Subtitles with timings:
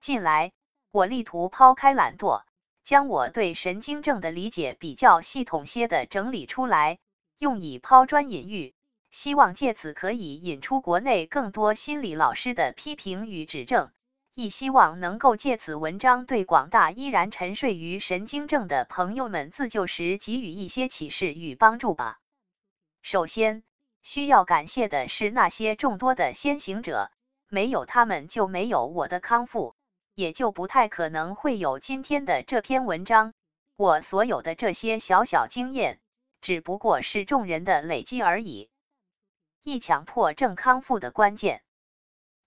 [0.00, 0.52] 近来，
[0.92, 2.42] 我力图抛开懒惰，
[2.84, 6.98] 将我对神经症的理解比较系统些的整理出来，
[7.38, 8.72] 用以抛砖引玉，
[9.10, 13.90] 希望借此可以引出国内更多心理老师的批评与指正，
[14.34, 22.18] 亦希望能够借此文章对广大依然沉睡于神经症的朋友们自救时给予一些启示与帮助吧。
[23.02, 23.62] 首先，
[24.02, 27.10] 需要感谢的是那些众多的先行者，
[27.50, 29.74] 没有他们就没有我的康复，
[30.20, 33.32] 也就不太可能会有今天的这篇文章。
[33.74, 35.98] 我所有的这些小小经验，
[36.42, 38.68] 只不过是众人的累积而已。
[39.62, 41.62] 一强迫症康复的关键：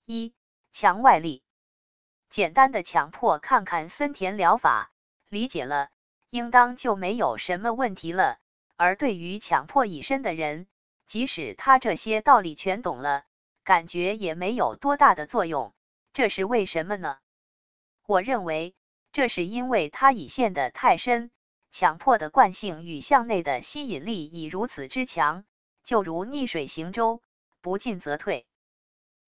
[0.06, 0.36] 一
[0.72, 1.42] 强外力。
[2.30, 4.92] 简单的强迫看看森田疗法，
[5.28, 5.90] 理解了，
[6.30, 8.38] 应当就没有什么问题了。
[8.76, 10.68] 而对于强迫已深的人，
[11.08, 13.24] 即使他这些道理全懂了，
[13.64, 15.74] 感觉也没有多大的作用。
[16.14, 17.18] 这是为什么呢？
[18.06, 18.76] 我认为，
[19.12, 21.32] 这是因为他已陷得太深，
[21.72, 25.46] 强迫的惯性与向内的吸引力已如此之强，
[25.84, 27.22] 就如逆水行舟，
[27.62, 28.46] 不进则退。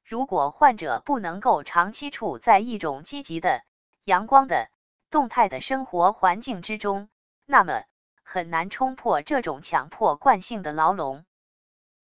[0.03, 3.63] 如果患者不能够长期处在一种积极的、
[4.03, 4.69] 阳光的、
[5.09, 7.09] 动态的生活环境之中，
[7.45, 7.83] 那么
[8.23, 11.25] 很难冲破这种强迫惯性的牢笼。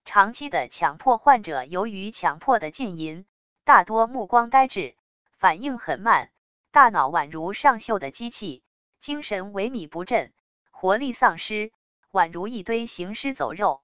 [0.06, 3.26] 长期的强迫患者，由于强迫的浸淫，
[3.66, 4.96] 大多目光呆滞，
[5.34, 6.32] 反应很慢，
[6.72, 8.64] 大脑宛如上锈的机器，
[9.02, 10.32] 精神萎靡不振，
[10.70, 11.74] 活力丧失，
[12.12, 13.84] 宛如一堆行尸走肉。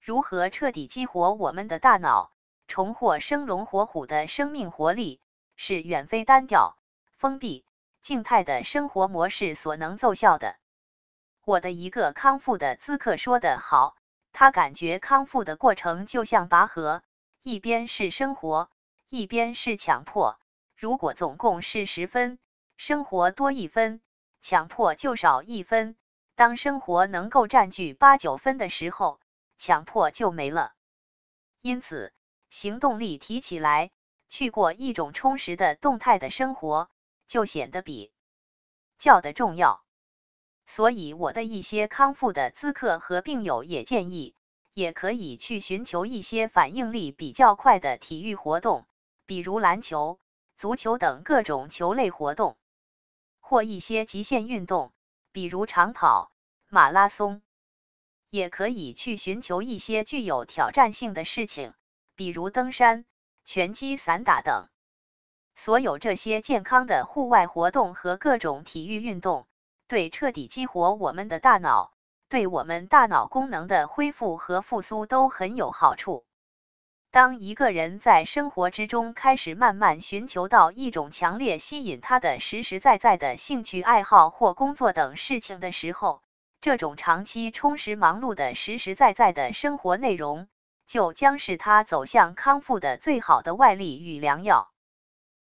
[0.00, 2.30] 如何彻底激活我们的大脑，
[2.68, 5.22] 重获生龙活虎的生命活力，
[5.56, 6.76] 是远非单调、
[7.14, 7.64] 封闭、
[8.02, 10.56] 静态的生活模式所能奏效的。
[11.46, 13.96] 我的一个康复的咨客说得好。
[14.36, 17.02] 他感觉康复的过程就像拔河，
[17.42, 18.68] 一边是生活，
[19.08, 20.38] 一边是强迫。
[20.84, 22.38] 如果总共是十分，
[22.76, 24.02] 生活多一分，
[24.42, 25.96] 强迫就少一分。
[26.34, 29.18] 当生活能够占据八九分的时候，
[29.56, 30.74] 强迫就没了。
[31.62, 32.12] 因此，
[32.50, 33.92] 行动力提起来，
[34.28, 36.90] 去过一种充实的动态的生活，
[37.26, 38.12] 就显得比
[38.98, 39.82] 较的重要。
[40.66, 44.34] 所以，我的一些康复的咨客和病友也建议，
[44.74, 48.84] 也可以去寻求一些反应力比较快的体育活动，
[49.24, 50.18] 比如篮球、
[50.56, 52.56] 足球等各种球类活动，
[53.40, 54.92] 或一些极限运动，
[55.32, 56.30] 比如长跑、
[56.68, 57.42] 马拉松。
[58.30, 61.74] 也可以去寻求一些具有挑战性的事情，
[62.16, 63.04] 比如登山、
[63.44, 64.68] 拳击、散打等。
[65.54, 69.46] 所有这些健康的户外活动和各种体育运动。
[69.86, 71.92] 对彻底激活我们的大脑，
[72.30, 76.24] 对我们大脑功能的恢复和复苏都很有好处。
[77.14, 86.22] 当一个人在生活之中开始慢慢寻求到一种强烈吸引他的实实在在的兴趣爱好或工作等事情的时候，
[86.60, 90.48] 这种长期充实忙碌的实实在在的生活内容，
[90.88, 94.72] 就将是他走向康复的最好的外力与良药。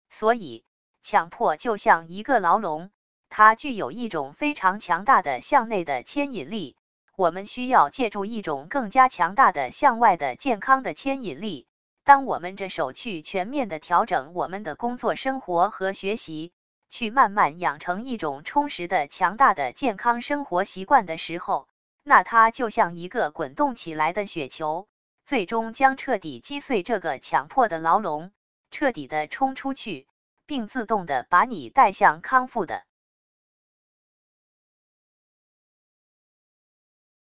[0.09, 0.63] 所以，
[1.03, 2.89] 强迫就像一个牢笼。
[3.29, 6.75] 它具有一种非常强大的向内的牵引力，
[7.19, 11.67] 我们需要借助一种更加强大的向外的健康的牵引力。
[12.05, 16.53] 当我们着手去全面的调整我们的工作、生活和学习，
[16.87, 21.67] 去慢慢养成一种充实的、强大的健康生活习惯的时候，
[22.03, 24.87] 那它就像一个滚动起来的雪球，
[25.25, 28.31] 最终将彻底击碎这个强迫的牢笼，
[28.71, 30.07] 彻底的冲出去，
[30.45, 32.85] 并自动的把你带向康复的。